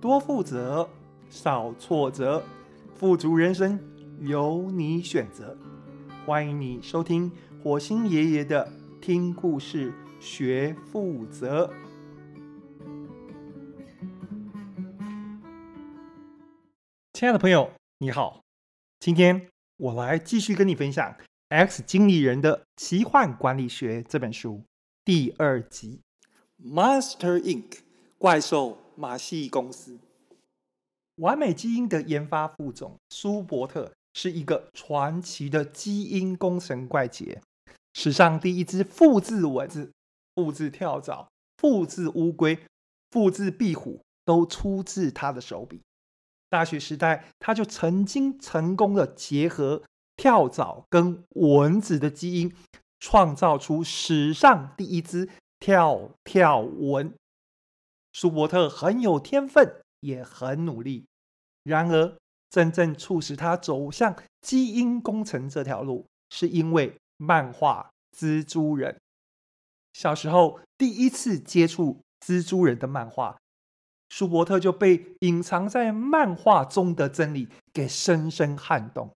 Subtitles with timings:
[0.00, 0.88] 多负责，
[1.28, 2.40] 少挫折，
[2.94, 3.80] 富足人生
[4.20, 5.56] 由你选择。
[6.24, 7.32] 欢迎你收听
[7.64, 11.68] 火星爷爷的听故事学负责。
[17.12, 18.40] 亲爱的朋友，你好，
[19.00, 21.10] 今天我来继续跟你分享
[21.48, 24.62] 《X 经理人的奇幻管理学》这本书
[25.04, 26.02] 第二集
[26.72, 27.70] 《Monster Inc》
[28.16, 29.96] 怪兽马戏公司。
[31.16, 37.40] 完美基因的研发副总舒伯特是一个传奇的基因工程怪杰，
[37.94, 39.92] 史上第一只复制蚊子、
[40.34, 42.58] 复制跳蚤、复制乌龟、
[43.12, 45.80] 复制壁虎都出自他的手笔。
[46.50, 49.84] 大学时代，他就曾经成功的结合
[50.16, 52.52] 跳蚤跟蚊子的基因，
[52.98, 55.28] 创造出史上第一只
[55.60, 57.14] 跳跳蚊。
[58.20, 61.06] 舒伯特很有天分，也很努力。
[61.62, 62.18] 然而，
[62.50, 68.94] 真正促使他走向基因工程这条路，是因为漫画《蜘蛛人》。
[69.92, 73.36] 小时候第一次接触蜘蛛人的漫画。
[74.08, 79.14] 舒伯特就被隐藏在漫画中的真理给深深撼动。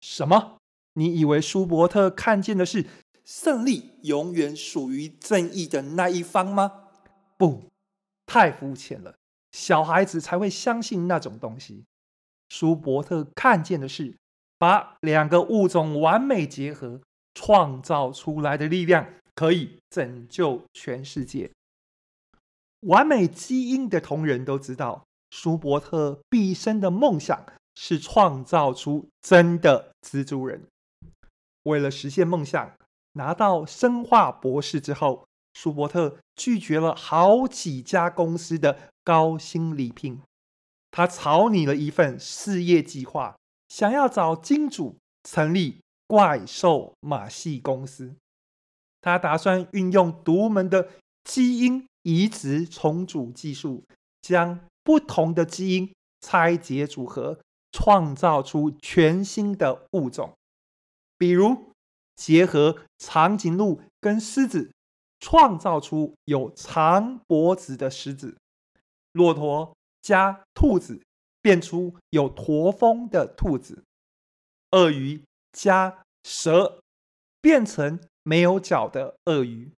[0.00, 0.58] 什么？
[0.92, 2.86] 你以为舒伯特看见的是
[3.24, 6.84] 胜利永远属于正义的那一方吗？
[7.36, 7.64] 不，
[8.38, 9.16] 太肤浅了。
[9.50, 11.84] 小孩子才会相信那种东西。
[12.48, 14.16] 舒伯特看见的是
[14.58, 17.00] 把两个物种完美结合，
[17.34, 21.50] 创造出来的力量可以拯救全世界。
[22.82, 27.44] 完美基因的同仁都知道，舒伯特毕生的梦想
[27.74, 30.62] 是创造出真的蜘蛛人。
[31.64, 32.72] 为了实现梦想，
[33.14, 35.26] 拿到生化博士之后，
[35.60, 40.20] 舒伯特拒绝了好几家公司的高薪礼聘。
[40.92, 43.36] 他草拟了一份事业计划，
[43.68, 48.14] 想要找金主成立怪兽马戏公司。
[49.00, 50.88] 他打算运用独门的
[51.24, 51.84] 基因。
[52.04, 53.84] 移植重组技术
[54.22, 57.38] 将不同的基因拆解组合，
[57.70, 60.32] 创造出全新的物种。
[61.18, 61.72] 比如，
[62.16, 64.70] 结合长颈鹿跟狮子，
[65.20, 68.36] 创造出有长脖子的狮子；
[69.12, 71.00] 骆驼加兔子，
[71.42, 73.82] 变出有驼峰的兔子；
[74.72, 76.80] 鳄鱼加蛇，
[77.40, 79.70] 变成没有脚的鳄鱼；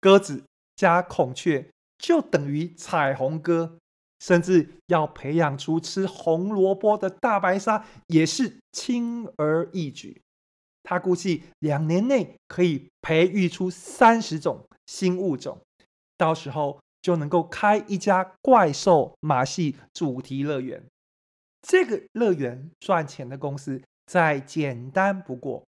[0.00, 0.44] 鸽子。
[0.76, 3.76] 加孔雀就等于彩虹鸽，
[4.18, 10.22] 甚至要培养出吃红萝卜的大白鲨也是轻而易举。
[10.90, 15.56] 他估计两年内可以培育出三十种新物种，
[16.18, 20.84] 到时候就能够开一家怪兽马戏主题乐园。
[21.62, 25.62] 这个乐园赚钱的公司再简单不过，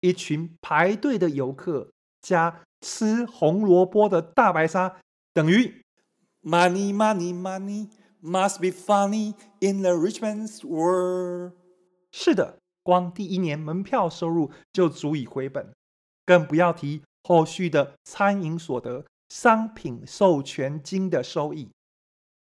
[0.00, 1.90] 一群排队的游客
[2.20, 2.62] 加。
[2.82, 5.00] 吃红萝卜的大白鲨
[5.32, 5.82] 等于
[6.42, 7.88] money money money
[8.22, 11.52] must be funny in the rich man's world。
[12.12, 15.74] 是的，光第一年门票收入就足以回本，
[16.24, 21.68] 更不要提后续的餐饮所得、商品授权金的收益。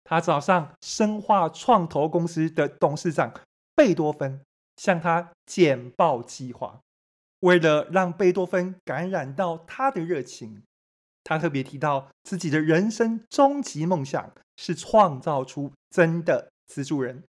[0.03, 3.33] 他找上生化创投公司的董事长
[3.73, 4.41] 贝多芬，
[4.75, 6.81] 向他简报计划。
[7.41, 10.63] 为了让贝多芬感染到他的热情，
[11.23, 17.23] 他特别提到自己的人生终极梦想是创造出真的资助人。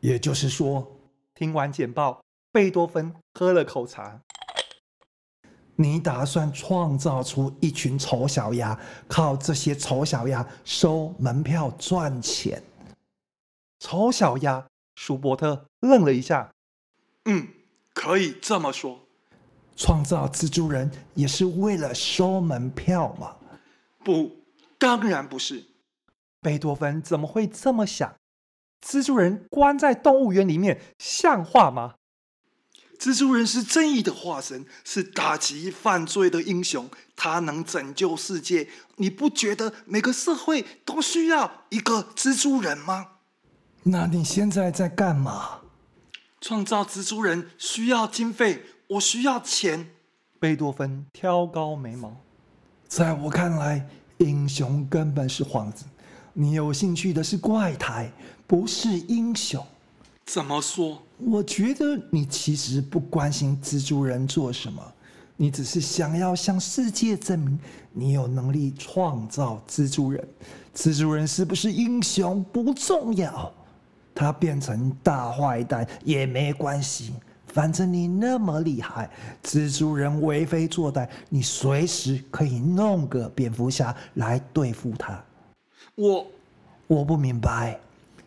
[0.00, 0.99] 也就是说，
[1.40, 4.20] 听完简报，贝多芬喝了口茶。
[5.76, 8.78] 你打算创造出一群丑小鸭，
[9.08, 12.62] 靠这些丑小鸭收门票赚钱？
[13.78, 16.52] 丑小鸭，舒伯特愣了一下。
[17.24, 17.48] 嗯。
[17.94, 19.00] 可以这么说，
[19.74, 23.36] 创造蜘蛛人也是为了收门票吗？
[24.04, 24.30] 不，
[24.78, 25.64] 当然不是。
[26.42, 28.14] 贝多芬怎么会这么想？
[28.84, 31.94] 蜘蛛人关在动物园里面，像话吗？
[32.98, 38.68] 蜘蛛人是正义的化身，是打击犯罪的英雄，他能拯救世界。
[38.96, 43.12] 你不觉得每个社会都需要一个蜘蛛人吗？
[43.84, 45.60] 那你现在在干嘛？
[46.42, 49.90] 创造蜘蛛人需要经费，我需要钱。
[50.38, 52.16] 贝多芬挑高眉毛，
[52.86, 53.88] 在我看来，
[54.18, 55.86] 英雄根本是幌子。
[56.34, 58.12] 你有兴趣的是怪胎，
[58.50, 59.64] 不是英雄。
[60.26, 61.00] 怎么说？
[61.18, 64.82] 我觉得你其实不关心蜘蛛人做什么，
[65.36, 67.56] 你只是想要向世界证明
[67.92, 70.28] 你有能力创造蜘蛛人。
[70.74, 73.52] 蜘蛛人是不是英雄不重要，
[74.12, 77.14] 他变成大坏蛋也没关系。
[77.46, 79.08] 反正你那么厉害，
[79.44, 85.24] 蜘蛛人为非作歹，你随时可以弄个蝙蝠侠来对付他。
[85.94, 86.26] 我
[86.88, 87.78] 我不明白，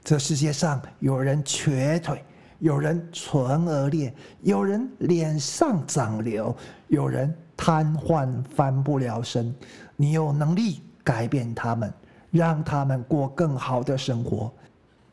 [0.03, 2.21] 这世界上有人瘸腿，
[2.59, 6.53] 有人唇腭裂，有人脸上长瘤，
[6.89, 9.55] 有人瘫痪翻不了身。
[9.95, 11.93] 你有能力改变他们，
[12.31, 14.51] 让他们过更好的生活。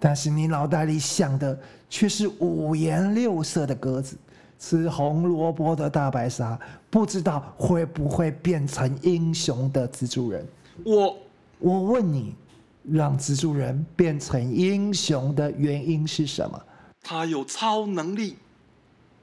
[0.01, 1.57] 但是你脑袋里想的
[1.89, 4.17] 却是五颜六色的鸽子，
[4.59, 6.59] 吃红萝卜的大白鲨，
[6.91, 10.45] 不知道会不会变成英雄的蜘蛛人。
[10.85, 11.17] 我
[11.61, 12.35] 我问你，
[12.83, 16.61] 让蜘蛛人变成英雄的原因是什么？
[17.03, 18.37] 他有超能力，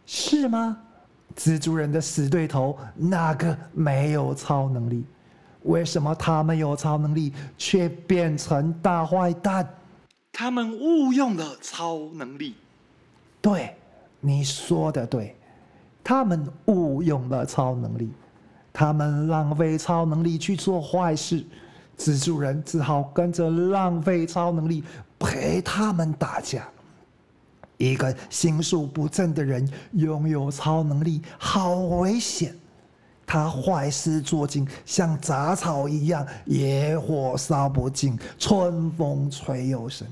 [0.06, 0.78] 是吗？
[1.36, 5.06] 蜘蛛人的死对头那个没有超能力？
[5.64, 9.68] 为什么他们有超能力却变成大坏蛋？
[10.32, 12.56] 他们误用了超能力。
[13.42, 13.76] 对，
[14.20, 15.36] 你说的对，
[16.04, 18.10] 他们误用了超能力，
[18.72, 21.44] 他们浪费超能力去做坏事，
[21.98, 24.84] 蜘蛛人只好跟着浪费超能力
[25.18, 26.68] 陪他们打架。
[27.78, 32.56] 一个心术不正的人拥有超能力，好危险！
[33.26, 40.08] 他坏事做尽，像杂草一样，野火烧不尽，春风吹又生。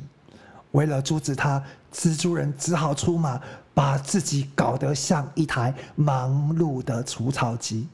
[0.72, 3.40] 为了阻止他，蜘蛛人只好出马，
[3.74, 7.88] 把自己搞得像一台忙碌的除草机。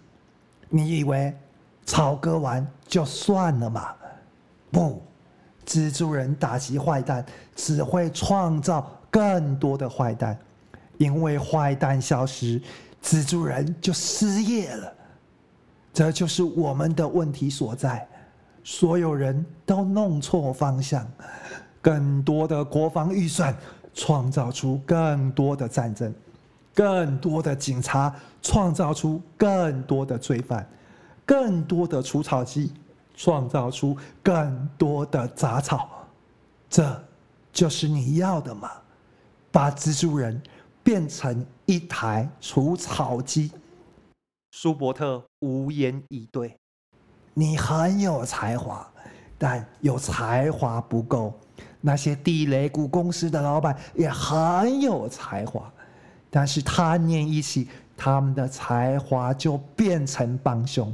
[0.68, 1.32] 你以为
[1.86, 3.96] 草割完就算了嘛？
[4.70, 5.02] 不，
[5.66, 10.38] 蜘蛛人打击坏蛋只会创造更多的坏蛋，
[10.98, 12.62] 因为坏蛋消失，
[13.02, 14.94] 蜘蛛人就失业了。
[15.94, 18.06] 这就是我们的问题所在，
[18.62, 21.10] 所有人都弄错方向。
[21.82, 23.56] 更多的国防预算，
[23.94, 26.12] 创造出更多的战争；
[26.76, 30.62] 更多的警察，创造出更多的罪犯；
[31.26, 32.72] 更多的除草机，
[33.24, 36.08] 创造出更多的杂草。
[36.68, 37.04] 这
[37.54, 38.72] 就是你要的吗？
[39.52, 40.42] 把蜘蛛人
[40.82, 43.52] 变成一台除草机？
[44.50, 46.58] 舒伯特无言以对。
[47.36, 48.92] 你很有才华，
[49.38, 51.32] 但有才华不够。
[51.80, 55.72] 那些地雷谷公司的老板也很有才华，
[56.32, 60.92] 但是贪念一起，他们的才华就变成帮凶。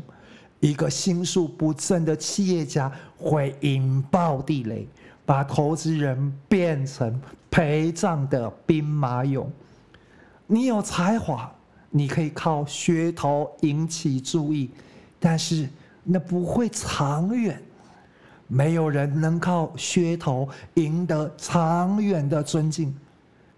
[0.60, 4.88] 一个心术不正的企业家会引爆地雷，
[5.26, 9.46] 把投资人变成陪葬的兵马俑。
[10.48, 11.52] 你有才华，
[11.90, 14.70] 你可以靠噱头引起注意，
[15.20, 15.70] 但是
[16.04, 17.62] 那不会长远。
[18.48, 22.96] 没有人能靠噱头赢得长远的尊敬。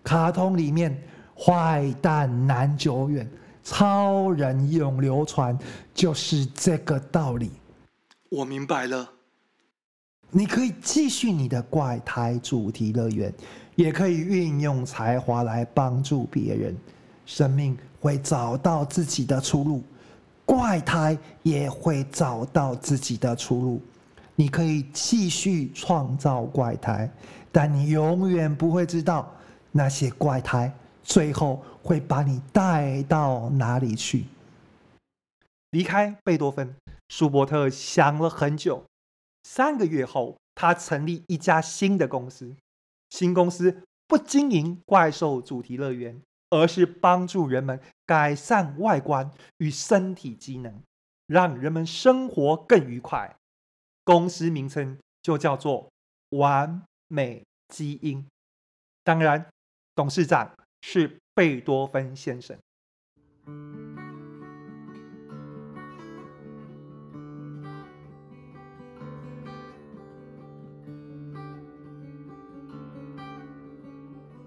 [0.03, 0.99] 卡通里面
[1.37, 3.29] 坏蛋难久远，
[3.63, 5.57] 超人永流传，
[5.93, 7.51] 就是这个道理。
[8.29, 9.09] 我明白了。
[10.31, 13.33] 你可以继续你的怪胎主题乐园，
[13.75, 16.77] 也可以运用才华来帮助别人，
[17.25, 19.81] 生命会找到自己的出路，
[20.45, 23.81] 怪胎也会找到自己的出路。
[24.35, 27.09] 你可以继续创造怪胎，
[27.51, 29.29] 但你永远不会知道
[29.71, 30.71] 那些怪胎
[31.09, 34.25] 最后会把你带到哪里去。
[35.71, 36.75] 离开贝多芬，
[37.07, 38.85] 舒伯特想了很久。
[39.41, 42.55] 三个月后，他成立一家新的公司。
[43.09, 50.79] 新公司不经营怪兽主题乐园，而是帮助人们改善外观与身体机能，
[51.25, 53.35] 让人们生活更愉快。
[54.03, 55.89] 公司名称就叫做
[56.37, 58.23] “完美基因”，
[59.03, 59.47] 当然，
[59.95, 60.51] 董事长
[60.81, 62.57] 是贝多芬先生。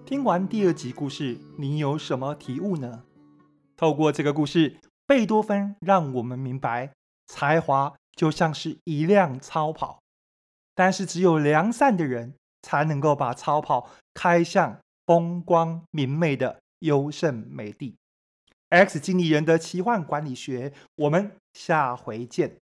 [0.05, 3.03] 听完第二集故事，你有什么体悟呢？
[3.75, 6.93] 透过这个故事，贝多芬让我们明白
[7.25, 7.93] 才华。
[8.15, 9.99] 就像是一辆超跑，
[10.75, 17.95] 但是只有良善的人才能够把超跑开向风光明媚的优胜美地。
[18.69, 22.62] X 经理人的奇幻管理学，我们下回见。